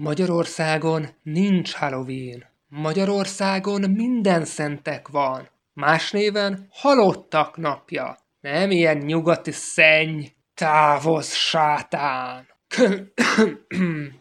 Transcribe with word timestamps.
Magyarországon 0.00 1.08
nincs 1.22 1.72
Halloween. 1.72 2.44
Magyarországon 2.68 3.90
minden 3.90 4.44
szentek 4.44 5.08
van. 5.08 5.48
Más 5.72 6.10
néven 6.10 6.66
halottak 6.70 7.56
napja. 7.56 8.18
Nem 8.40 8.70
ilyen 8.70 8.96
nyugati 8.96 9.50
szenny. 9.50 10.24
Távozz, 10.54 11.32
sátán! 11.32 12.46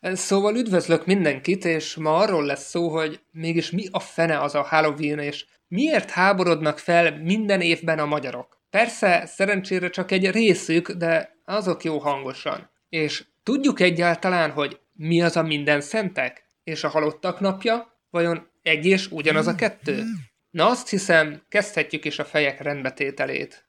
szóval 0.00 0.56
üdvözlök 0.56 1.06
mindenkit, 1.06 1.64
és 1.64 1.94
ma 1.94 2.16
arról 2.16 2.44
lesz 2.44 2.68
szó, 2.68 2.88
hogy 2.88 3.20
mégis 3.30 3.70
mi 3.70 3.84
a 3.90 4.00
fene 4.00 4.40
az 4.40 4.54
a 4.54 4.62
Halloween, 4.62 5.18
és 5.18 5.46
miért 5.68 6.10
háborodnak 6.10 6.78
fel 6.78 7.20
minden 7.22 7.60
évben 7.60 7.98
a 7.98 8.06
magyarok. 8.06 8.60
Persze, 8.70 9.26
szerencsére 9.26 9.90
csak 9.90 10.10
egy 10.10 10.30
részük, 10.30 10.90
de 10.90 11.36
azok 11.44 11.84
jó 11.84 11.98
hangosan. 11.98 12.70
És 12.88 13.24
tudjuk 13.42 13.80
egyáltalán, 13.80 14.50
hogy 14.50 14.82
mi 14.96 15.22
az 15.22 15.36
a 15.36 15.42
minden 15.42 15.80
szentek? 15.80 16.44
És 16.64 16.84
a 16.84 16.88
halottak 16.88 17.40
napja? 17.40 17.98
Vajon 18.10 18.50
egy 18.62 18.86
és 18.86 19.10
ugyanaz 19.10 19.46
a 19.46 19.54
kettő? 19.54 20.02
Na 20.50 20.68
azt 20.68 20.88
hiszem, 20.88 21.42
kezdhetjük 21.48 22.04
is 22.04 22.18
a 22.18 22.24
fejek 22.24 22.60
rendbetételét. 22.60 23.68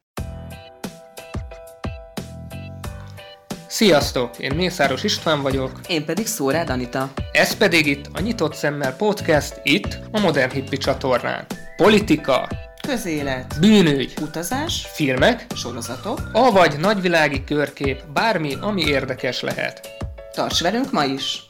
Sziasztok! 3.67 4.39
Én 4.39 4.55
Mészáros 4.55 5.03
István 5.03 5.41
vagyok. 5.41 5.79
Én 5.87 6.05
pedig 6.05 6.25
Szórád 6.25 6.69
Anita. 6.69 7.13
Ez 7.31 7.57
pedig 7.57 7.85
itt 7.85 8.05
a 8.13 8.19
Nyitott 8.21 8.53
Szemmel 8.53 8.95
Podcast, 8.95 9.59
itt 9.63 9.99
a 10.11 10.19
Modern 10.19 10.51
Hippi 10.51 10.77
csatornán. 10.77 11.45
Politika, 11.75 12.47
Közélet, 12.87 13.59
bűnügy, 13.59 14.13
utazás, 14.21 14.87
filmek, 14.93 15.45
sorozatok. 15.55 16.19
avagy 16.31 16.79
nagyvilági 16.79 17.43
körkép, 17.43 18.03
bármi, 18.13 18.55
ami 18.61 18.81
érdekes 18.81 19.41
lehet. 19.41 19.94
Tarts 20.35 20.61
velünk 20.61 20.91
ma 20.91 21.03
is! 21.03 21.47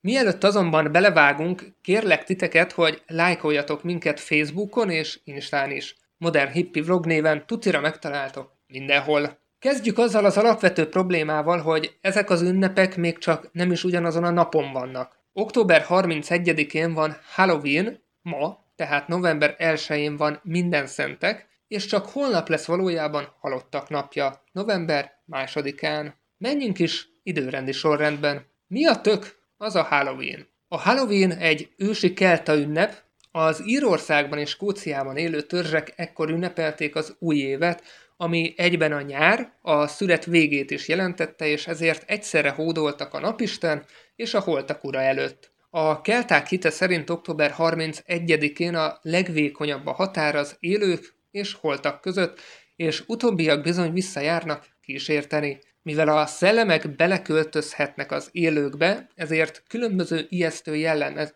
Mielőtt 0.00 0.44
azonban 0.44 0.92
belevágunk, 0.92 1.62
kérlek 1.82 2.24
titeket, 2.24 2.72
hogy 2.72 3.02
lájkoljatok 3.06 3.82
minket 3.82 4.20
Facebookon 4.20 4.90
és 4.90 5.20
Instán 5.24 5.70
is. 5.70 5.96
Modern 6.16 6.50
Hippie 6.50 6.82
Vlog 6.82 7.06
néven 7.06 7.46
tutira 7.46 7.80
megtaláltok 7.80 8.52
mindenhol. 8.66 9.38
Kezdjük 9.58 9.98
azzal 9.98 10.24
az 10.24 10.36
alapvető 10.36 10.88
problémával, 10.88 11.58
hogy 11.58 11.96
ezek 12.00 12.30
az 12.30 12.42
ünnepek 12.42 12.96
még 12.96 13.18
csak 13.18 13.48
nem 13.52 13.72
is 13.72 13.84
ugyanazon 13.84 14.24
a 14.24 14.30
napon 14.30 14.72
vannak. 14.72 15.24
Október 15.32 15.86
31-én 15.88 16.92
van 16.94 17.16
Halloween, 17.34 18.02
ma, 18.22 18.65
tehát 18.76 19.08
november 19.08 19.56
1-én 19.58 20.16
van 20.16 20.40
minden 20.42 20.86
szentek, 20.86 21.48
és 21.68 21.86
csak 21.86 22.06
holnap 22.06 22.48
lesz 22.48 22.66
valójában 22.66 23.32
halottak 23.40 23.88
napja, 23.88 24.42
november 24.52 25.12
2-án. 25.30 26.12
Menjünk 26.38 26.78
is 26.78 27.08
időrendi 27.22 27.72
sorrendben. 27.72 28.46
Mi 28.66 28.86
a 28.86 29.00
tök 29.00 29.38
az 29.56 29.74
a 29.74 29.82
Halloween? 29.82 30.48
A 30.68 30.80
Halloween 30.80 31.30
egy 31.30 31.68
ősi 31.76 32.12
kelta 32.12 32.54
ünnep, 32.54 33.04
az 33.30 33.62
Írországban 33.66 34.38
és 34.38 34.50
Skóciában 34.50 35.16
élő 35.16 35.40
törzsek 35.40 35.92
ekkor 35.96 36.30
ünnepelték 36.30 36.94
az 36.94 37.16
új 37.18 37.36
évet, 37.36 37.82
ami 38.16 38.54
egyben 38.56 38.92
a 38.92 39.00
nyár, 39.00 39.52
a 39.62 39.86
szület 39.86 40.24
végét 40.24 40.70
is 40.70 40.88
jelentette, 40.88 41.46
és 41.46 41.66
ezért 41.66 42.10
egyszerre 42.10 42.50
hódoltak 42.50 43.14
a 43.14 43.20
napisten 43.20 43.84
és 44.16 44.34
a 44.34 44.40
holtak 44.40 44.84
ura 44.84 45.00
előtt. 45.00 45.52
A 45.78 46.00
kelták 46.00 46.46
hite 46.46 46.70
szerint 46.70 47.10
október 47.10 47.54
31-én 47.58 48.74
a 48.74 48.98
legvékonyabb 49.02 49.86
a 49.86 49.92
határ 49.92 50.36
az 50.36 50.56
élők 50.60 51.14
és 51.30 51.52
holtak 51.52 52.00
között, 52.00 52.40
és 52.76 53.02
utóbbiak 53.06 53.62
bizony 53.62 53.92
visszajárnak 53.92 54.66
kísérteni. 54.80 55.58
Mivel 55.82 56.08
a 56.08 56.26
szellemek 56.26 56.96
beleköltözhetnek 56.96 58.12
az 58.12 58.28
élőkbe, 58.32 59.08
ezért 59.14 59.62
különböző 59.68 60.26
ijesztő 60.28 60.76
jellemet 60.76 61.34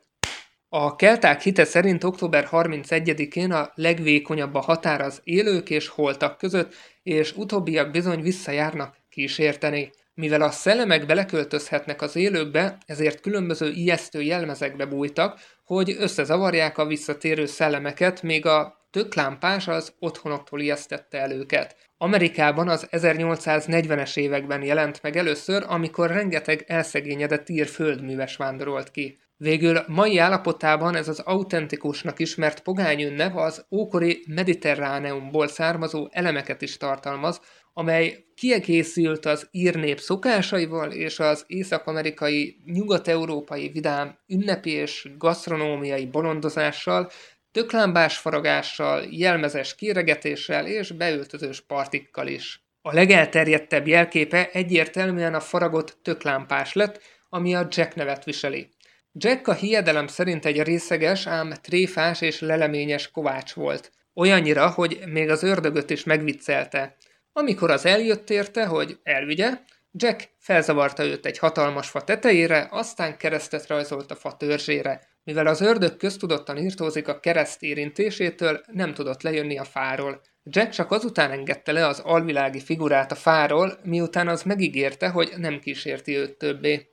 a 0.69 0.97
kelták 0.97 1.41
hite 1.41 1.65
szerint 1.65 2.05
október 2.05 2.49
31-én 2.51 3.53
a 3.53 3.73
legvékonyabb 3.75 4.55
a 4.55 4.61
határ 4.61 5.01
az 5.01 5.21
élők 5.25 5.71
és 5.71 5.89
holtak 5.89 6.39
között, 6.39 6.75
és 7.03 7.37
utóbbiak 7.37 7.91
bizony 7.91 8.23
visszajárnak 8.23 8.97
kísérteni. 9.09 9.91
Mivel 10.15 10.43
a 10.43 10.51
szellemek 10.51 11.07
beleköltözhetnek 11.07 12.03
az 12.03 12.17
élőkbe, 12.17 12.79
ezért 12.87 13.21
különböző 13.21 13.71
ijesztő 13.71 14.23
jelmezekbe 14.23 14.87
bújtak, 14.87 15.41
hogy 15.65 15.97
összezavarják 15.99 16.79
a 16.79 16.87
visszatérő 16.87 17.47
szellemeket, 17.47 18.23
még 18.23 18.47
a 18.47 18.87
töklámpás 18.91 19.69
az 19.69 19.95
otthonoktól 19.99 20.61
ijesztette 20.61 21.19
el 21.19 21.33
őket. 21.33 21.77
Amerikában 21.99 22.69
az 22.69 22.87
1840-es 22.91 24.17
években 24.17 24.63
jelent 24.63 25.03
meg 25.03 25.17
először, 25.17 25.65
amikor 25.67 26.11
rengeteg 26.11 26.65
elszegényedett 26.67 27.49
ír 27.49 27.67
földműves 27.67 28.37
vándorolt 28.37 28.91
ki. 28.91 29.19
Végül 29.43 29.85
mai 29.87 30.19
állapotában 30.19 30.95
ez 30.97 31.09
az 31.09 31.19
autentikusnak 31.19 32.19
ismert 32.19 32.61
pogány 32.61 33.03
ünnep 33.03 33.37
az 33.37 33.67
ókori 33.71 34.25
mediterráneumból 34.29 35.49
származó 35.49 36.09
elemeket 36.11 36.63
is 36.63 36.77
tartalmaz, 36.77 37.41
amely 37.73 38.25
kiegészült 38.35 39.27
az 39.27 39.49
ír 39.51 40.01
szokásaival 40.01 40.93
és 40.93 41.19
az 41.19 41.45
észak-amerikai, 41.47 42.57
nyugat-európai 42.65 43.69
vidám 43.69 44.19
ünnepi 44.27 44.71
és 44.71 45.09
gasztronómiai 45.19 46.07
bolondozással, 46.07 47.11
töklámbás 47.53 48.19
faragással, 48.19 49.05
jelmezes 49.11 49.75
kéregetéssel 49.75 50.67
és 50.67 50.91
beöltözős 50.91 51.61
partikkal 51.61 52.27
is. 52.27 52.65
A 52.83 52.93
legelterjedtebb 52.95 53.87
jelképe 53.87 54.51
egyértelműen 54.53 55.35
a 55.35 55.41
faragott 55.41 55.99
töklámpás 56.03 56.73
lett, 56.73 57.01
ami 57.29 57.55
a 57.55 57.69
Jack 57.71 57.95
nevet 57.95 58.25
viseli. 58.25 58.69
Jack 59.13 59.49
a 59.49 59.53
hiedelem 59.53 60.07
szerint 60.07 60.45
egy 60.45 60.63
részeges, 60.63 61.27
ám 61.27 61.53
tréfás 61.63 62.21
és 62.21 62.41
leleményes 62.41 63.11
kovács 63.11 63.53
volt. 63.53 63.93
Olyannyira, 64.15 64.71
hogy 64.71 65.03
még 65.07 65.31
az 65.31 65.43
ördögöt 65.43 65.91
is 65.91 66.05
megviccelte. 66.05 66.97
Amikor 67.33 67.71
az 67.71 67.87
eljött 67.87 68.31
érte, 68.31 68.67
hogy 68.67 68.99
elvigye, 69.03 69.51
Jack 69.93 70.29
felzavarta 70.39 71.05
őt 71.05 71.27
egy 71.27 71.39
hatalmas 71.39 71.89
fa 71.89 72.05
tetejére, 72.05 72.69
aztán 72.71 73.17
keresztet 73.17 73.67
rajzolt 73.67 74.11
a 74.11 74.15
fa 74.15 74.37
törzsére. 74.37 75.09
Mivel 75.25 75.47
az 75.47 75.61
ördög 75.61 75.97
köztudottan 75.97 76.57
írtózik 76.57 77.09
a 77.09 77.21
kereszt 77.21 77.63
érintésétől, 77.63 78.61
nem 78.73 78.95
tudott 78.95 79.23
lejönni 79.23 79.59
a 79.59 79.65
fáról. 79.65 80.21
Jack 80.45 80.71
csak 80.71 80.91
azután 80.91 81.31
engedte 81.31 81.73
le 81.73 81.87
az 81.87 81.99
alvilági 81.99 82.61
figurát 82.61 83.13
a 83.13 83.15
fáról, 83.15 83.79
miután 83.85 84.29
az 84.29 84.43
megígérte, 84.43 85.09
hogy 85.09 85.33
nem 85.37 85.61
kísérti 85.61 86.17
őt 86.17 86.39
többé. 86.39 86.90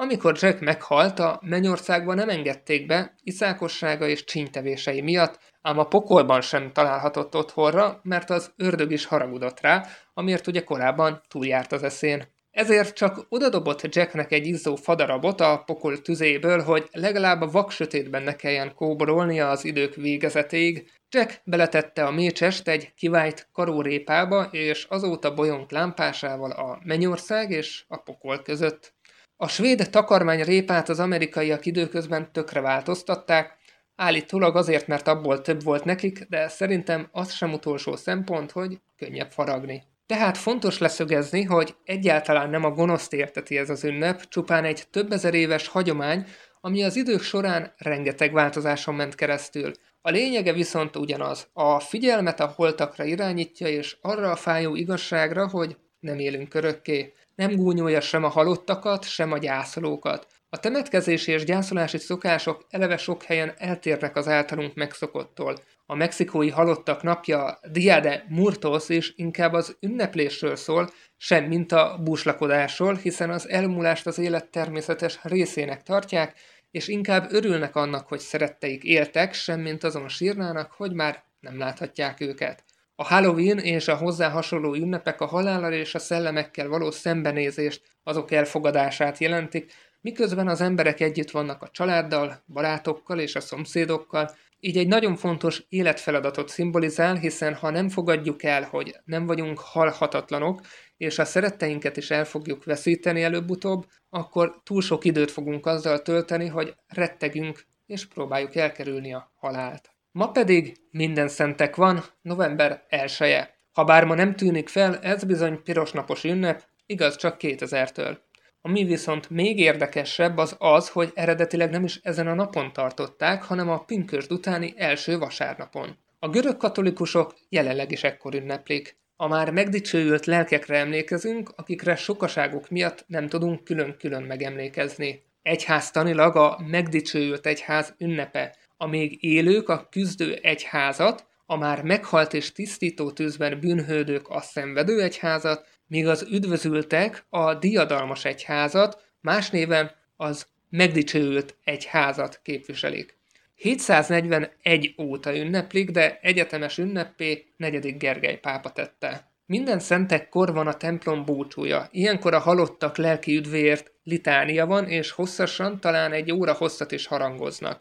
Amikor 0.00 0.36
Jack 0.40 0.60
meghalt, 0.60 1.18
a 1.18 1.40
mennyországban 1.42 2.16
nem 2.16 2.28
engedték 2.28 2.86
be 2.86 3.14
iszákossága 3.22 4.06
és 4.06 4.24
csínytevései 4.24 5.00
miatt, 5.00 5.38
ám 5.62 5.78
a 5.78 5.84
pokolban 5.84 6.40
sem 6.40 6.72
találhatott 6.72 7.36
otthonra, 7.36 8.00
mert 8.02 8.30
az 8.30 8.52
ördög 8.56 8.92
is 8.92 9.04
haragudott 9.04 9.60
rá, 9.60 9.86
amiért 10.14 10.46
ugye 10.46 10.64
korábban 10.64 11.22
túljárt 11.28 11.72
az 11.72 11.82
eszén. 11.82 12.26
Ezért 12.50 12.94
csak 12.94 13.26
odadobott 13.28 13.94
Jacknek 13.94 14.32
egy 14.32 14.46
izzó 14.46 14.76
fadarabot 14.76 15.40
a 15.40 15.62
pokol 15.66 16.02
tüzéből, 16.02 16.62
hogy 16.62 16.88
legalább 16.92 17.40
a 17.40 17.50
vaksötétben 17.50 18.22
ne 18.22 18.36
kelljen 18.36 18.74
kóborolnia 18.74 19.50
az 19.50 19.64
idők 19.64 19.94
végezetéig. 19.94 20.90
Jack 21.08 21.40
beletette 21.44 22.04
a 22.04 22.10
mécsest 22.10 22.68
egy 22.68 22.94
kivájt 22.94 23.48
karórépába, 23.52 24.48
és 24.50 24.84
azóta 24.84 25.34
bolyong 25.34 25.70
lámpásával 25.70 26.50
a 26.50 26.78
mennyország 26.84 27.50
és 27.50 27.84
a 27.88 27.96
pokol 27.96 28.42
között. 28.42 28.94
A 29.42 29.48
svéd 29.48 29.90
takarmány 29.90 30.42
répát 30.42 30.88
az 30.88 31.00
amerikaiak 31.00 31.66
időközben 31.66 32.32
tökre 32.32 32.60
változtatták, 32.60 33.56
állítólag 33.96 34.56
azért, 34.56 34.86
mert 34.86 35.08
abból 35.08 35.40
több 35.40 35.62
volt 35.62 35.84
nekik, 35.84 36.26
de 36.28 36.48
szerintem 36.48 37.08
az 37.12 37.32
sem 37.32 37.52
utolsó 37.52 37.96
szempont, 37.96 38.50
hogy 38.50 38.80
könnyebb 38.96 39.30
faragni. 39.30 39.82
Tehát 40.06 40.36
fontos 40.36 40.78
leszögezni, 40.78 41.42
hogy 41.42 41.74
egyáltalán 41.84 42.50
nem 42.50 42.64
a 42.64 42.70
gonoszt 42.70 43.12
érteti 43.12 43.58
ez 43.58 43.70
az 43.70 43.84
ünnep, 43.84 44.28
csupán 44.28 44.64
egy 44.64 44.84
több 44.90 45.12
ezer 45.12 45.34
éves 45.34 45.68
hagyomány, 45.68 46.26
ami 46.60 46.82
az 46.82 46.96
idők 46.96 47.22
során 47.22 47.72
rengeteg 47.76 48.32
változáson 48.32 48.94
ment 48.94 49.14
keresztül. 49.14 49.72
A 50.02 50.10
lényege 50.10 50.52
viszont 50.52 50.96
ugyanaz. 50.96 51.48
A 51.52 51.80
figyelmet 51.80 52.40
a 52.40 52.52
holtakra 52.56 53.04
irányítja, 53.04 53.68
és 53.68 53.96
arra 54.00 54.30
a 54.30 54.36
fájó 54.36 54.74
igazságra, 54.74 55.48
hogy 55.48 55.76
nem 56.00 56.18
élünk 56.18 56.54
örökké. 56.54 57.12
Nem 57.40 57.56
gúnyolja 57.56 58.00
sem 58.00 58.24
a 58.24 58.28
halottakat, 58.28 59.04
sem 59.04 59.32
a 59.32 59.38
gyászolókat. 59.38 60.26
A 60.48 60.58
temetkezési 60.58 61.32
és 61.32 61.44
gyászolási 61.44 61.98
szokások 61.98 62.66
eleve 62.70 62.96
sok 62.96 63.22
helyen 63.22 63.54
eltérnek 63.58 64.16
az 64.16 64.28
általunk 64.28 64.74
megszokottól. 64.74 65.58
A 65.86 65.94
mexikói 65.94 66.50
halottak 66.50 67.02
napja 67.02 67.58
Dia 67.72 68.00
de 68.00 68.24
Murtos 68.28 68.88
is 68.88 69.12
inkább 69.16 69.52
az 69.52 69.76
ünneplésről 69.80 70.56
szól, 70.56 70.90
sem 71.16 71.44
mint 71.44 71.72
a 71.72 71.98
búslakodásról, 72.02 72.94
hiszen 72.94 73.30
az 73.30 73.48
elmúlást 73.48 74.06
az 74.06 74.18
élet 74.18 74.50
természetes 74.50 75.18
részének 75.22 75.82
tartják, 75.82 76.34
és 76.70 76.88
inkább 76.88 77.32
örülnek 77.32 77.76
annak, 77.76 78.08
hogy 78.08 78.20
szeretteik 78.20 78.82
éltek, 78.82 79.34
sem 79.34 79.60
mint 79.60 79.84
azon 79.84 80.08
sírnának, 80.08 80.72
hogy 80.72 80.92
már 80.92 81.22
nem 81.40 81.58
láthatják 81.58 82.20
őket. 82.20 82.64
A 83.00 83.04
Halloween 83.04 83.58
és 83.58 83.88
a 83.88 83.96
hozzá 83.96 84.28
hasonló 84.28 84.74
ünnepek 84.74 85.20
a 85.20 85.26
halállal 85.26 85.72
és 85.72 85.94
a 85.94 85.98
szellemekkel 85.98 86.68
való 86.68 86.90
szembenézést, 86.90 87.82
azok 88.02 88.30
elfogadását 88.30 89.18
jelentik, 89.18 89.72
miközben 90.00 90.48
az 90.48 90.60
emberek 90.60 91.00
együtt 91.00 91.30
vannak 91.30 91.62
a 91.62 91.68
családdal, 91.68 92.42
barátokkal 92.46 93.18
és 93.18 93.34
a 93.34 93.40
szomszédokkal, 93.40 94.30
így 94.60 94.76
egy 94.76 94.86
nagyon 94.86 95.16
fontos 95.16 95.64
életfeladatot 95.68 96.48
szimbolizál, 96.48 97.14
hiszen 97.14 97.54
ha 97.54 97.70
nem 97.70 97.88
fogadjuk 97.88 98.42
el, 98.42 98.62
hogy 98.62 98.96
nem 99.04 99.26
vagyunk 99.26 99.58
halhatatlanok, 99.58 100.60
és 100.96 101.18
a 101.18 101.24
szeretteinket 101.24 101.96
is 101.96 102.10
el 102.10 102.24
fogjuk 102.24 102.64
veszíteni 102.64 103.22
előbb-utóbb, 103.22 103.86
akkor 104.10 104.60
túl 104.64 104.82
sok 104.82 105.04
időt 105.04 105.30
fogunk 105.30 105.66
azzal 105.66 106.02
tölteni, 106.02 106.46
hogy 106.46 106.74
rettegünk 106.88 107.64
és 107.86 108.06
próbáljuk 108.06 108.56
elkerülni 108.56 109.14
a 109.14 109.32
halált. 109.34 109.90
Ma 110.12 110.30
pedig 110.30 110.76
minden 110.90 111.28
szentek 111.28 111.76
van, 111.76 112.04
november 112.22 112.84
1 112.88 113.16
-e. 113.18 113.58
Ha 113.72 113.84
bár 113.84 114.04
ma 114.04 114.14
nem 114.14 114.36
tűnik 114.36 114.68
fel, 114.68 114.98
ez 114.98 115.24
bizony 115.24 115.62
piros 115.62 115.92
napos 115.92 116.24
ünnep, 116.24 116.64
igaz 116.86 117.16
csak 117.16 117.36
2000-től. 117.38 118.18
Ami 118.60 118.84
viszont 118.84 119.30
még 119.30 119.58
érdekesebb 119.58 120.36
az 120.38 120.56
az, 120.58 120.88
hogy 120.88 121.10
eredetileg 121.14 121.70
nem 121.70 121.84
is 121.84 122.00
ezen 122.02 122.26
a 122.26 122.34
napon 122.34 122.72
tartották, 122.72 123.42
hanem 123.42 123.68
a 123.68 123.84
pünkösd 123.84 124.32
utáni 124.32 124.74
első 124.76 125.18
vasárnapon. 125.18 125.98
A 126.18 126.28
görög 126.28 126.56
katolikusok 126.56 127.34
jelenleg 127.48 127.92
is 127.92 128.04
ekkor 128.04 128.34
ünneplik. 128.34 128.98
A 129.16 129.28
már 129.28 129.50
megdicsőült 129.50 130.26
lelkekre 130.26 130.76
emlékezünk, 130.78 131.52
akikre 131.56 131.96
sokaságuk 131.96 132.68
miatt 132.70 133.04
nem 133.06 133.28
tudunk 133.28 133.64
külön-külön 133.64 134.22
megemlékezni. 134.22 135.22
Egyháztanilag 135.42 136.36
a 136.36 136.60
megdicsőült 136.66 137.46
egyház 137.46 137.94
ünnepe, 137.98 138.56
a 138.82 138.86
még 138.86 139.24
élők 139.24 139.68
a 139.68 139.88
küzdő 139.90 140.38
egyházat, 140.42 141.26
a 141.46 141.56
már 141.56 141.82
meghalt 141.82 142.34
és 142.34 142.52
tisztító 142.52 143.10
tűzben 143.10 143.60
bűnhődők 143.60 144.28
a 144.28 144.40
szenvedő 144.40 145.02
egyházat, 145.02 145.66
míg 145.86 146.06
az 146.06 146.26
üdvözültek 146.30 147.24
a 147.28 147.54
diadalmas 147.54 148.24
egyházat, 148.24 149.02
más 149.20 149.50
néven 149.50 149.90
az 150.16 150.46
megdicsőült 150.70 151.56
egyházat 151.64 152.40
képviselik. 152.42 153.18
741 153.54 154.94
óta 154.98 155.36
ünneplik, 155.36 155.90
de 155.90 156.18
egyetemes 156.22 156.78
ünnepé 156.78 157.46
negyedik 157.56 157.96
Gergely 157.96 158.38
pápa 158.38 158.70
tette. 158.70 159.30
Minden 159.46 159.78
szentekkor 159.78 160.52
van 160.52 160.66
a 160.66 160.74
templom 160.74 161.24
búcsúja. 161.24 161.88
Ilyenkor 161.90 162.34
a 162.34 162.38
halottak 162.38 162.96
lelki 162.96 163.36
üdvéért 163.36 163.92
litánia 164.02 164.66
van, 164.66 164.88
és 164.88 165.10
hosszasan, 165.10 165.80
talán 165.80 166.12
egy 166.12 166.32
óra 166.32 166.52
hosszat 166.52 166.92
is 166.92 167.06
harangoznak. 167.06 167.80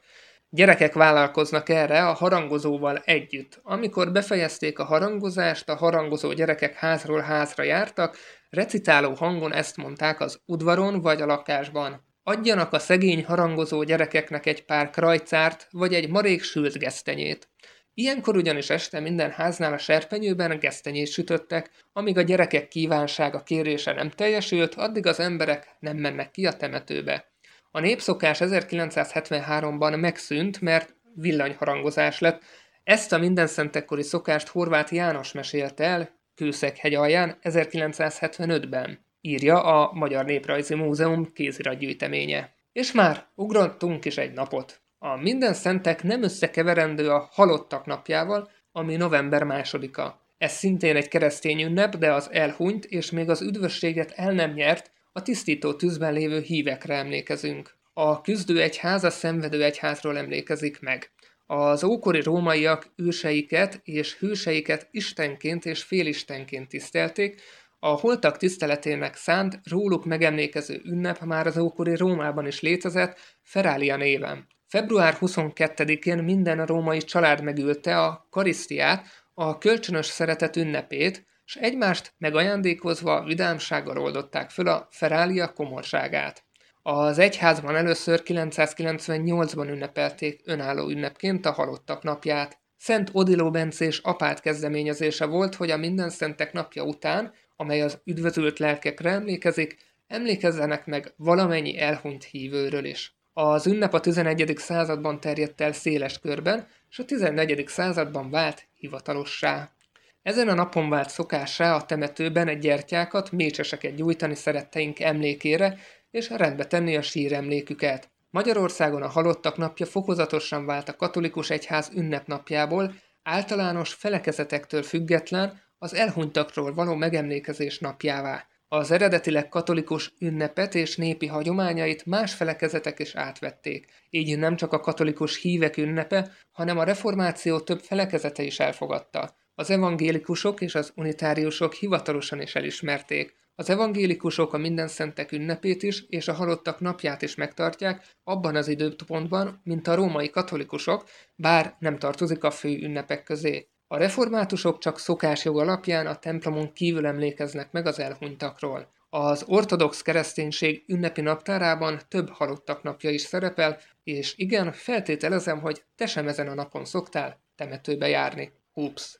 Gyerekek 0.52 0.94
vállalkoznak 0.94 1.70
erre 1.70 2.08
a 2.08 2.14
harangozóval 2.14 2.98
együtt. 2.98 3.60
Amikor 3.64 4.12
befejezték 4.12 4.80
a 4.80 4.84
harangozást, 4.84 5.70
a 5.70 5.76
harangozó 5.76 6.34
gyerekek 6.34 6.76
házról 6.76 7.22
házra 7.22 7.64
jártak, 7.64 8.18
recitáló 8.50 9.14
hangon 9.14 9.54
ezt 9.54 9.78
mondták 9.78 10.20
az 10.20 10.42
udvaron 10.46 11.02
vagy 11.02 11.22
a 11.22 11.26
lakásban. 11.26 12.06
Adjanak 12.24 12.74
a 12.74 12.80
szegény 12.80 13.26
harangozó 13.26 13.84
gyerekeknek 13.84 14.46
egy 14.46 14.66
pár 14.66 14.90
krajcárt, 14.90 15.68
vagy 15.72 15.94
egy 15.94 16.10
marék 16.10 16.44
sült 16.44 16.78
gesztenyét. 16.78 17.50
Ilyenkor 17.94 18.36
ugyanis 18.36 18.70
este 18.70 19.00
minden 19.00 19.32
háznál 19.32 19.74
a 19.74 19.78
serpenyőben 19.78 20.60
gesztenyét 20.60 21.12
sütöttek, 21.12 21.70
amíg 21.94 22.18
a 22.18 22.22
gyerekek 22.22 22.68
kívánsága 22.68 23.44
kérése 23.44 23.94
nem 23.94 24.10
teljesült, 24.10 24.76
addig 24.76 25.06
az 25.06 25.20
emberek 25.20 25.76
nem 25.80 25.98
mennek 25.98 26.32
ki 26.32 26.46
a 26.46 26.54
temetőbe. 26.54 27.32
A 27.72 27.80
népszokás 27.80 28.38
1973-ban 28.42 30.00
megszűnt, 30.00 30.62
mert 30.62 30.96
villanyharangozás 31.16 32.20
lett. 32.20 32.44
Ezt 32.84 33.14
a 33.14 33.18
mindenszentekkori 33.18 34.04
szokást 34.04 34.48
Horváth 34.48 34.94
János 34.94 35.32
mesélte 35.32 35.84
el 35.84 36.18
Kőszeghegy 36.36 36.94
alján 36.94 37.38
1975-ben, 37.42 39.06
írja 39.22 39.64
a 39.64 39.94
Magyar 39.94 40.26
Néprajzi 40.26 40.76
Múzeum 40.76 41.34
kéziratgyűjteménye. 41.34 42.54
És 42.72 42.92
már 42.92 43.26
ugrottunk 43.36 44.06
is 44.06 44.18
egy 44.18 44.34
napot. 44.34 44.82
A 44.98 45.16
minden 45.16 45.54
szentek 45.54 46.04
nem 46.04 46.24
összekeverendő 46.24 47.10
a 47.10 47.30
halottak 47.32 47.86
napjával, 47.86 48.50
ami 48.72 48.96
november 48.96 49.44
másodika. 49.44 50.22
Ez 50.38 50.52
szintén 50.52 50.96
egy 50.96 51.08
keresztény 51.08 51.62
ünnep, 51.62 51.96
de 51.96 52.14
az 52.14 52.30
elhunyt 52.32 52.86
és 52.86 53.12
még 53.12 53.30
az 53.30 53.42
üdvösséget 53.42 54.12
el 54.16 54.32
nem 54.32 54.52
nyert, 54.52 54.92
a 55.12 55.22
tisztító 55.22 55.74
tűzben 55.74 56.14
lévő 56.14 56.40
hívekre 56.40 56.96
emlékezünk. 56.96 57.78
A 57.94 58.22
küzdő 58.22 58.62
egyház 58.62 59.04
a 59.04 59.10
szenvedő 59.10 59.64
egyházról 59.64 60.18
emlékezik 60.18 60.80
meg. 60.80 61.12
Az 61.46 61.84
ókori 61.84 62.22
rómaiak 62.22 62.94
őseiket 62.96 63.80
és 63.84 64.18
hőseiket 64.18 64.88
istenként 64.92 65.66
és 65.66 65.84
félistenként 65.84 66.68
tisztelték, 66.68 67.42
a 67.82 67.88
holtak 67.88 68.38
tiszteletének 68.38 69.16
szánt, 69.16 69.60
róluk 69.70 70.06
megemlékező 70.06 70.82
ünnep 70.86 71.20
már 71.20 71.48
az 71.48 71.58
ókori 71.58 71.96
Rómában 71.96 72.48
is 72.48 72.62
létezett, 72.62 73.20
Ferália 73.42 73.96
néven. 73.96 74.48
Február 74.68 75.18
22-én 75.20 76.24
minden 76.24 76.66
római 76.66 76.98
család 76.98 77.44
megülte 77.44 78.02
a 78.02 78.28
karisztiát, 78.30 79.06
a 79.34 79.58
kölcsönös 79.58 80.06
szeretet 80.06 80.56
ünnepét, 80.56 81.26
és 81.50 81.56
egymást 81.56 82.14
megajándékozva 82.18 83.24
vidámsággal 83.24 83.98
oldották 83.98 84.50
föl 84.50 84.68
a 84.68 84.88
Ferália 84.92 85.54
komorságát. 85.54 86.44
Az 86.82 87.20
egyházban 87.20 87.76
először 87.76 88.22
998-ban 88.26 89.68
ünnepelték 89.68 90.42
önálló 90.46 90.90
ünnepként 90.90 91.46
a 91.46 91.52
halottak 91.52 92.04
napját. 92.04 92.60
Szent 92.78 93.10
Odiló 93.14 93.52
Bencés 93.52 93.98
apát 93.98 94.42
kezdeményezése 94.42 95.26
volt, 95.26 95.56
hogy 95.56 95.72
a 95.72 95.78
minden 95.78 96.10
szentek 96.10 96.54
napja 96.54 96.84
után, 96.84 97.34
amely 97.56 97.82
az 97.82 98.00
üdvözült 98.06 98.60
lelkekre 98.60 99.10
emlékezik, 99.10 99.78
emlékezzenek 100.08 100.86
meg 100.86 101.14
valamennyi 101.18 101.80
elhunyt 101.80 102.24
hívőről 102.24 102.86
is. 102.86 103.16
Az 103.34 103.68
ünnep 103.68 103.94
a 103.94 104.00
11. 104.00 104.54
században 104.58 105.20
terjedt 105.20 105.62
el 105.62 105.72
széles 105.72 106.20
körben, 106.20 106.68
és 106.90 107.00
a 107.00 107.06
14. 107.06 107.68
században 107.68 108.30
vált 108.30 108.68
hivatalossá. 108.76 109.72
Ezen 110.22 110.48
a 110.48 110.54
napon 110.54 110.90
vált 110.90 111.10
szokássá 111.10 111.76
a 111.76 111.86
temetőben 111.86 112.48
egy 112.48 112.60
gyertyákat, 112.60 113.32
mécseseket 113.32 113.96
gyújtani 113.96 114.36
szeretteink 114.36 115.00
emlékére, 115.00 115.78
és 116.12 116.30
rendbe 116.30 116.66
tenni 116.66 116.96
a 116.96 117.02
síremléküket. 117.02 118.10
Magyarországon 118.30 119.02
a 119.02 119.08
halottak 119.08 119.58
napja 119.58 119.86
fokozatosan 119.86 120.66
vált 120.66 120.90
a 120.90 120.96
katolikus 120.96 121.50
egyház 121.50 121.92
ünnepnapjából, 121.96 122.94
általános 123.24 123.94
felekezetektől 123.94 124.84
független, 124.84 125.62
az 125.78 125.94
elhunytakról 125.94 126.74
való 126.74 126.96
megemlékezés 126.96 127.80
napjává. 127.80 128.48
Az 128.68 128.92
eredetileg 128.92 129.50
katolikus 129.50 130.14
ünnepet 130.20 130.76
és 130.76 130.96
népi 130.96 131.28
hagyományait 131.28 132.06
más 132.06 132.34
felekezetek 132.34 133.00
is 133.00 133.16
átvették, 133.16 133.86
így 134.10 134.38
nem 134.38 134.56
csak 134.56 134.74
a 134.74 134.80
katolikus 134.80 135.42
hívek 135.42 135.78
ünnepe, 135.78 136.32
hanem 136.52 136.78
a 136.78 136.84
reformáció 136.84 137.60
több 137.60 137.80
felekezete 137.80 138.44
is 138.44 138.60
elfogadta. 138.60 139.36
Az 139.60 139.70
evangélikusok 139.70 140.62
és 140.62 140.76
az 140.76 140.92
unitáriusok 140.96 141.74
hivatalosan 141.74 142.42
is 142.42 142.56
elismerték. 142.56 143.36
Az 143.56 143.70
evangélikusok 143.70 144.54
a 144.54 144.58
minden 144.58 144.88
szentek 144.88 145.32
ünnepét 145.32 145.84
is 145.84 146.04
és 146.10 146.28
a 146.28 146.34
halottak 146.34 146.80
napját 146.80 147.22
is 147.22 147.36
megtartják 147.36 148.06
abban 148.24 148.56
az 148.56 148.68
időpontban, 148.68 149.62
mint 149.64 149.88
a 149.88 149.96
római 149.96 150.30
katolikusok, 150.30 151.10
bár 151.36 151.76
nem 151.80 151.98
tartozik 151.98 152.44
a 152.44 152.52
fő 152.52 152.70
ünnepek 152.70 153.24
közé. 153.24 153.68
A 153.88 153.98
reformátusok 153.98 154.78
csak 154.78 155.00
szokásjog 155.00 155.60
alapján 155.60 156.08
a 156.08 156.20
templomon 156.20 156.74
kívül 156.74 157.06
emlékeznek 157.06 157.72
meg 157.72 157.86
az 157.86 158.00
elhunytakról. 158.00 158.92
Az 159.10 159.44
ortodox 159.48 160.02
kereszténység 160.02 160.84
ünnepi 160.88 161.22
naptárában 161.22 162.00
több 162.08 162.30
halottak 162.30 162.84
napja 162.84 163.10
is 163.10 163.22
szerepel, 163.22 163.80
és 164.04 164.34
igen, 164.38 164.72
feltételezem, 164.72 165.60
hogy 165.60 165.84
te 165.96 166.06
sem 166.06 166.28
ezen 166.28 166.48
a 166.48 166.54
napon 166.54 166.86
szoktál 166.86 167.42
temetőbe 167.56 168.08
járni. 168.08 168.52
Ups! 168.74 169.19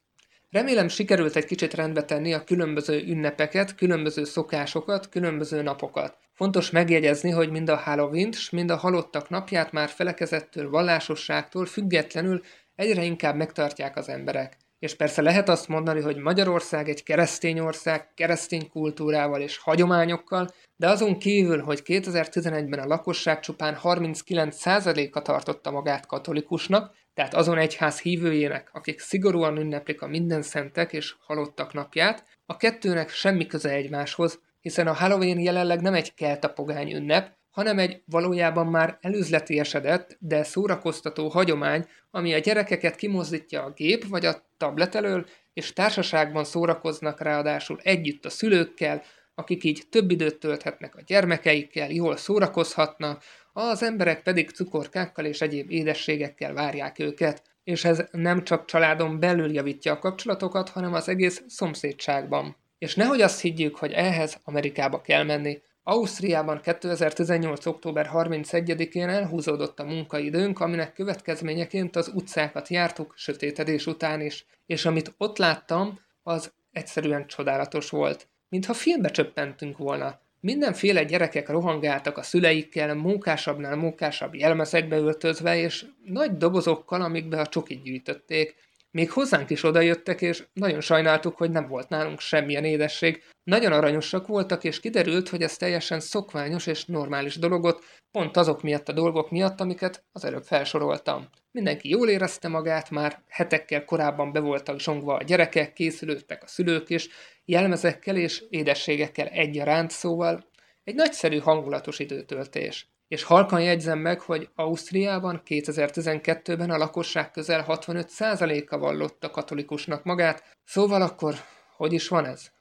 Remélem 0.52 0.88
sikerült 0.88 1.36
egy 1.36 1.46
kicsit 1.46 1.74
rendbe 1.74 2.04
tenni 2.04 2.34
a 2.34 2.44
különböző 2.44 3.04
ünnepeket, 3.08 3.76
különböző 3.76 4.24
szokásokat, 4.24 5.10
különböző 5.10 5.62
napokat. 5.62 6.18
Fontos 6.34 6.70
megjegyezni, 6.70 7.30
hogy 7.30 7.50
mind 7.50 7.70
a 7.70 7.76
halloween 7.76 8.34
mind 8.52 8.70
a 8.70 8.76
halottak 8.76 9.30
napját 9.30 9.72
már 9.72 9.90
felekezettől, 9.90 10.70
vallásosságtól 10.70 11.66
függetlenül 11.66 12.42
egyre 12.76 13.04
inkább 13.04 13.36
megtartják 13.36 13.98
az 13.98 14.10
emberek. 14.10 14.58
És 14.80 14.96
persze 14.96 15.22
lehet 15.22 15.50
azt 15.50 15.68
mondani, 15.68 16.02
hogy 16.02 16.18
Magyarország 16.18 16.90
egy 16.90 17.04
keresztény 17.04 17.60
ország, 17.60 18.14
keresztény 18.14 18.70
kultúrával 18.70 19.42
és 19.42 19.58
hagyományokkal, 19.58 20.50
de 20.76 20.90
azon 20.90 21.20
kívül, 21.20 21.62
hogy 21.62 21.82
2011-ben 21.86 22.80
a 22.80 22.88
lakosság 22.88 23.40
csupán 23.40 23.78
39%-a 23.84 25.22
tartotta 25.22 25.72
magát 25.72 26.06
katolikusnak, 26.06 26.96
tehát 27.20 27.34
azon 27.34 27.58
egyház 27.58 28.02
hívőjének, 28.02 28.70
akik 28.74 29.00
szigorúan 29.00 29.58
ünneplik 29.58 30.02
a 30.02 30.08
minden 30.08 30.42
szentek 30.42 30.94
és 30.94 31.16
halottak 31.20 31.74
napját, 31.74 32.26
a 32.46 32.58
kettőnek 32.58 33.10
semmi 33.10 33.46
köze 33.46 33.70
egymáshoz, 33.70 34.40
hiszen 34.62 34.88
a 34.88 34.94
Halloween 34.94 35.40
jelenleg 35.40 35.82
nem 35.82 35.94
egy 35.94 36.14
keltapogány 36.14 36.92
ünnep, 36.92 37.38
hanem 37.50 37.80
egy 37.80 38.02
valójában 38.06 38.68
már 38.68 38.98
előzleti 39.02 39.60
esedett, 39.60 40.18
de 40.20 40.44
szórakoztató 40.44 41.28
hagyomány, 41.28 41.86
ami 42.12 42.34
a 42.34 42.40
gyerekeket 42.40 42.96
kimozdítja 42.96 43.64
a 43.64 43.72
gép 43.72 44.08
vagy 44.08 44.26
a 44.26 44.50
tablet 44.58 44.96
elől, 44.96 45.26
és 45.54 45.74
társaságban 45.74 46.44
szórakoznak 46.44 47.22
ráadásul 47.22 47.80
együtt 47.84 48.26
a 48.26 48.30
szülőkkel, 48.30 49.04
akik 49.36 49.64
így 49.64 49.84
több 49.90 50.12
időt 50.12 50.40
tölthetnek 50.40 50.96
a 50.96 51.02
gyermekeikkel, 51.06 51.90
jól 51.90 52.18
szórakozhatnak, 52.18 53.24
az 53.60 53.84
emberek 53.84 54.24
pedig 54.24 54.50
cukorkákkal 54.50 55.26
és 55.26 55.42
egyéb 55.42 55.72
édességekkel 55.72 56.54
várják 56.54 57.00
őket, 57.00 57.42
és 57.64 57.86
ez 57.86 58.04
nem 58.12 58.44
csak 58.44 58.66
családon 58.66 59.20
belül 59.20 59.54
javítja 59.54 59.94
a 59.94 60.00
kapcsolatokat, 60.00 60.70
hanem 60.70 60.94
az 60.94 61.10
egész 61.10 61.44
szomszédságban. 61.48 62.56
És 62.78 62.96
nehogy 62.96 63.22
azt 63.22 63.42
higgyük, 63.42 63.76
hogy 63.76 63.92
ehhez 63.92 64.38
Amerikába 64.44 65.02
kell 65.02 65.24
menni. 65.24 65.62
Ausztriában 65.84 66.62
2018. 66.62 67.66
október 67.66 68.10
31-én 68.14 69.10
elhúzódott 69.10 69.80
a 69.80 69.84
munkaidőnk, 69.84 70.60
aminek 70.60 70.94
következményeként 70.94 71.96
az 71.96 72.12
utcákat 72.14 72.68
jártuk 72.68 73.14
sötétedés 73.16 73.86
után 73.86 74.22
is, 74.22 74.46
és 74.66 74.86
amit 74.86 75.14
ott 75.18 75.38
láttam, 75.38 76.00
az 76.24 76.52
egyszerűen 76.72 77.28
csodálatos 77.28 77.90
volt. 77.90 78.28
Mintha 78.50 78.74
filmbe 78.74 79.10
csöppentünk 79.10 79.78
volna. 79.78 80.20
Mindenféle 80.42 81.04
gyerekek 81.04 81.50
rohangáltak 81.50 82.18
a 82.18 82.22
szüleikkel, 82.22 82.96
mókásabbnál 82.96 83.76
mókásabb 83.76 84.36
jelmezekbe 84.36 84.98
öltözve, 84.98 85.58
és 85.58 85.86
nagy 86.06 86.38
dobozokkal, 86.38 87.02
amikbe 87.02 87.40
a 87.40 87.48
csokit 87.48 87.84
gyűjtötték. 87.84 88.56
Még 88.92 89.12
hozzánk 89.12 89.50
is 89.50 89.64
odajöttek, 89.64 90.22
és 90.22 90.44
nagyon 90.54 90.82
sajnáltuk, 90.82 91.38
hogy 91.38 91.52
nem 91.52 91.68
volt 91.68 91.90
nálunk 91.90 92.20
semmilyen 92.20 92.64
édesség. 92.64 93.24
Nagyon 93.44 93.72
aranyosak 93.72 94.28
voltak, 94.28 94.64
és 94.64 94.80
kiderült, 94.80 95.30
hogy 95.30 95.42
ez 95.42 95.58
teljesen 95.58 96.00
szokványos 96.00 96.68
és 96.68 96.86
normális 96.86 97.36
dologot, 97.36 97.84
pont 98.12 98.38
azok 98.38 98.62
miatt 98.62 98.90
a 98.90 98.94
dolgok 98.94 99.32
miatt, 99.32 99.60
amiket 99.60 100.04
az 100.12 100.26
előbb 100.26 100.44
felsoroltam. 100.44 101.30
Mindenki 101.52 101.90
jól 101.90 102.10
érezte 102.10 102.48
magát, 102.48 102.90
már 102.90 103.24
hetekkel 103.28 103.86
korábban 103.86 104.32
be 104.32 104.40
voltak 104.40 104.80
zsongva 104.80 105.16
a 105.16 105.24
gyerekek, 105.24 105.74
készülődtek 105.74 106.44
a 106.44 106.48
szülők 106.48 106.90
is, 106.90 107.08
jelmezekkel 107.46 108.16
és 108.18 108.44
édességekkel 108.50 109.28
egyaránt, 109.28 109.92
szóval 109.92 110.48
egy 110.84 110.96
nagyszerű 110.96 111.38
hangulatos 111.38 112.00
időtöltés. 112.00 112.90
És 113.10 113.24
halkan 113.24 113.62
jegyzem 113.62 114.00
meg, 114.00 114.20
hogy 114.20 114.50
Ausztriában 114.56 115.42
2012-ben 115.46 116.70
a 116.70 116.78
lakosság 116.78 117.32
közel 117.32 117.66
65%-a 117.68 118.78
vallotta 118.78 119.30
katolikusnak 119.30 120.04
magát, 120.04 120.58
szóval 120.64 121.02
akkor 121.02 121.36
hogy 121.76 121.94
is 121.94 122.08
van 122.08 122.26
ez? 122.26 122.52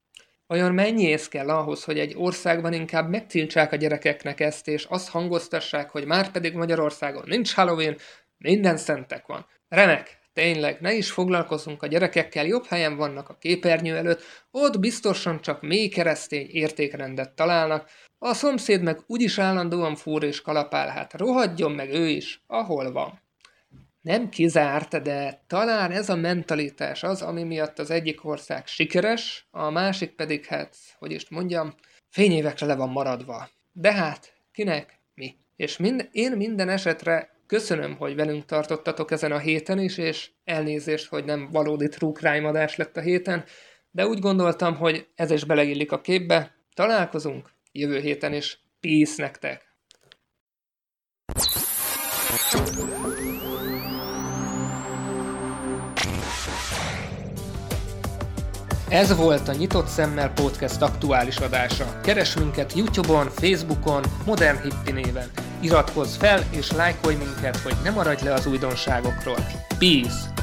Olyan 0.47 0.75
mennyi 0.75 1.03
ész 1.03 1.29
kell 1.29 1.49
ahhoz, 1.49 1.85
hogy 1.85 1.99
egy 1.99 2.15
országban 2.17 2.73
inkább 2.73 3.09
megtiltsák 3.09 3.73
a 3.73 3.77
gyerekeknek 3.77 4.41
ezt, 4.41 4.69
és 4.69 4.85
azt 4.85 5.09
hangoztassák, 5.09 5.91
hogy 5.91 6.05
már 6.05 6.31
pedig 6.31 6.55
Magyarországon 6.55 7.23
nincs 7.27 7.55
Halloween, 7.55 7.97
minden 8.39 8.77
szentek 8.77 9.27
van. 9.27 9.47
Remek, 9.69 10.19
Tényleg, 10.39 10.81
ne 10.81 10.93
is 10.93 11.11
foglalkozunk 11.11 11.83
a 11.83 11.87
gyerekekkel, 11.87 12.47
jobb 12.47 12.67
helyen 12.67 12.97
vannak 12.97 13.29
a 13.29 13.37
képernyő 13.41 13.97
előtt, 13.97 14.23
ott 14.51 14.79
biztosan 14.79 15.41
csak 15.41 15.63
mély 15.63 15.89
keresztény 15.89 16.47
értékrendet 16.51 17.35
találnak, 17.35 17.91
a 18.19 18.35
szomszéd 18.35 18.83
meg 18.83 18.99
úgyis 19.07 19.39
állandóan 19.39 19.97
fúr 19.97 20.23
és 20.23 20.41
kalapál, 20.41 20.89
hát 20.89 21.15
rohadjon 21.15 21.73
meg 21.73 21.93
ő 21.93 22.09
is, 22.09 22.43
ahol 22.47 22.93
van. 22.93 23.21
Nem 24.01 24.29
kizárt, 24.29 25.03
de 25.03 25.43
talán 25.47 25.91
ez 25.91 26.09
a 26.09 26.17
mentalitás 26.17 27.03
az, 27.03 27.23
ami 27.23 27.43
miatt 27.43 27.79
az 27.79 27.91
egyik 27.91 28.25
ország 28.25 28.67
sikeres, 28.67 29.49
a 29.51 29.71
másik 29.71 30.11
pedig, 30.11 30.45
hát, 30.45 30.77
hogy 30.99 31.13
is 31.13 31.29
mondjam, 31.29 31.75
fényévekre 32.09 32.67
le 32.67 32.75
van 32.75 32.89
maradva. 32.89 33.49
De 33.73 33.93
hát, 33.93 34.33
kinek? 34.53 35.01
Mi? 35.15 35.37
És 35.57 35.77
mind, 35.77 36.09
én 36.13 36.33
minden 36.33 36.69
esetre 36.69 37.37
Köszönöm, 37.49 37.97
hogy 37.97 38.15
velünk 38.15 38.45
tartottatok 38.45 39.11
ezen 39.11 39.33
a 39.33 39.39
héten 39.39 39.79
is, 39.79 39.99
és 39.99 40.31
elnézést, 40.45 41.09
hogy 41.09 41.25
nem 41.25 41.49
valódi 41.51 41.89
true 41.89 42.13
crime 42.13 42.49
adás 42.49 42.77
lett 42.77 42.97
a 42.97 43.01
héten, 43.01 43.45
de 43.91 44.07
úgy 44.07 44.19
gondoltam, 44.19 44.77
hogy 44.77 45.09
ez 45.15 45.31
is 45.31 45.45
beleillik 45.45 45.93
a 45.93 46.01
képbe. 46.01 46.55
Találkozunk 46.75 47.51
jövő 47.79 48.01
héten 48.01 48.33
is. 48.33 48.63
Peace 48.81 49.23
nektek! 49.23 49.67
Ez 58.89 59.17
volt 59.17 59.49
a 59.49 59.53
Nyitott 59.53 59.87
Szemmel 59.87 60.33
Podcast 60.33 60.83
aktuális 60.83 61.37
adása. 61.37 62.01
Keres 62.01 62.37
minket 62.37 62.73
Youtube-on, 62.73 63.27
Facebookon, 63.31 64.05
Modern 64.27 64.63
Hippi 64.63 64.93
néven. 64.93 65.31
Iratkozz 65.61 66.17
fel 66.17 66.43
és 66.51 66.73
lájkolj 66.73 67.15
minket, 67.15 67.57
hogy 67.57 67.77
ne 67.83 67.91
maradj 67.91 68.25
le 68.25 68.33
az 68.33 68.47
újdonságokról. 68.47 69.39
Peace! 69.79 70.38